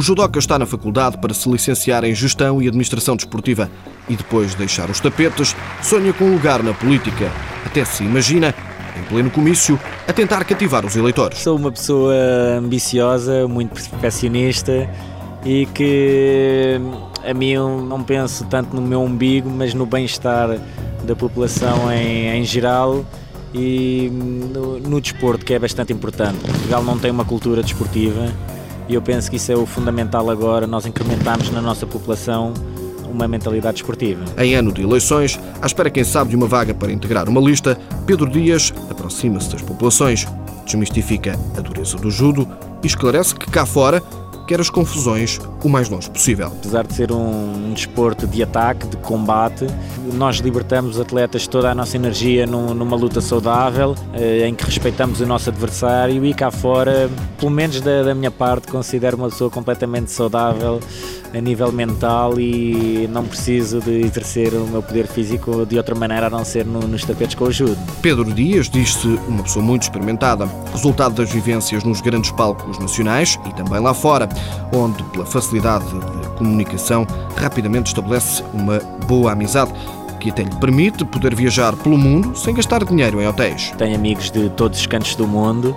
[0.00, 3.70] O judoca está na faculdade para se licenciar em Gestão e Administração Desportiva
[4.08, 7.30] e depois de deixar os tapetes, sonha com um lugar na política.
[7.66, 8.54] Até se imagina,
[8.98, 9.78] em pleno comício,
[10.08, 11.40] a tentar cativar os eleitores.
[11.40, 12.14] Sou uma pessoa
[12.58, 14.88] ambiciosa, muito perfeccionista
[15.44, 16.80] e que
[17.24, 20.58] a mim não penso tanto no meu umbigo, mas no bem-estar
[21.04, 23.04] da população em, em geral
[23.54, 26.38] e no, no desporto, que é bastante importante.
[26.38, 28.28] Portugal não tem uma cultura desportiva
[28.88, 32.52] e eu penso que isso é o fundamental agora, nós incrementarmos na nossa população
[33.08, 34.24] uma mentalidade esportiva.
[34.38, 37.78] Em ano de eleições, à espera, quem sabe, de uma vaga para integrar uma lista,
[38.06, 40.26] Pedro Dias aproxima-se das populações,
[40.64, 42.48] desmistifica a dureza do judo
[42.82, 44.02] e esclarece que cá fora
[44.50, 46.48] quer as confusões o mais longe possível.
[46.48, 49.64] Apesar de ser um, um desporto de ataque, de combate,
[50.14, 54.64] nós libertamos os atletas toda a nossa energia num, numa luta saudável, eh, em que
[54.64, 59.28] respeitamos o nosso adversário e cá fora, pelo menos da, da minha parte, considero uma
[59.28, 60.80] pessoa completamente saudável
[61.32, 66.26] a nível mental e não preciso de exercer o meu poder físico de outra maneira
[66.26, 67.78] a não ser no, nos tapetes com o judo.
[68.02, 73.54] Pedro Dias diz-se uma pessoa muito experimentada, resultado das vivências nos grandes palcos nacionais e
[73.54, 74.28] também lá fora,
[74.72, 79.72] onde, pela facilidade de comunicação, rapidamente estabelece uma boa amizade
[80.18, 83.72] que até lhe permite poder viajar pelo mundo sem gastar dinheiro em hotéis.
[83.78, 85.74] Tenho amigos de todos os cantos do mundo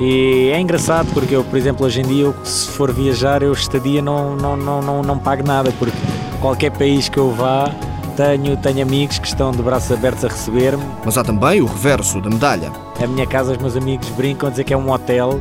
[0.00, 3.52] e é engraçado porque eu, por exemplo, hoje em dia, eu, se for viajar, eu
[3.52, 5.96] estadia não, não, não, não, não pago nada, porque
[6.40, 7.70] qualquer país que eu vá,
[8.16, 10.82] tenho, tenho amigos que estão de braços abertos a receber-me.
[11.04, 12.72] Mas há também o reverso da medalha.
[12.98, 15.38] A minha casa, os meus amigos brincam a dizer que é um hotel,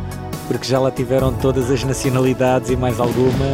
[0.49, 3.45] porque já lá tiveram todas as nacionalidades e mais alguma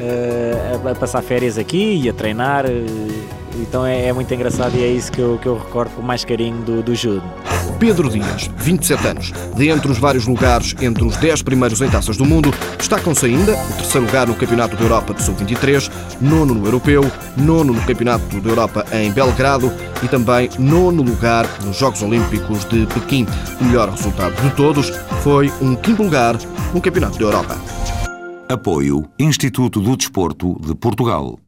[0.00, 2.64] uh, a, passar férias aqui e a treinar.
[2.64, 6.02] Uh, então é, é, muito engraçado e é isso que eu, que eu recordo com
[6.02, 7.22] mais carinho do, do judo.
[7.80, 9.32] Pedro Dias, 27 anos.
[9.56, 13.72] Dentre os vários lugares entre os 10 primeiros em taças do mundo, destacam-se ainda o
[13.72, 18.50] terceiro lugar no Campeonato da Europa de Sub-23, nono no Europeu, nono no Campeonato da
[18.50, 23.26] Europa em Belgrado e também nono lugar nos Jogos Olímpicos de Pequim.
[23.58, 24.90] O melhor resultado de todos
[25.22, 26.36] foi um quinto lugar
[26.74, 27.56] no Campeonato da Europa.
[28.46, 31.40] Apoio Instituto do Desporto de Portugal.